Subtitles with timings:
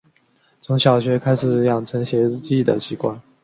[0.63, 3.21] 从小学开始养成写日记的习惯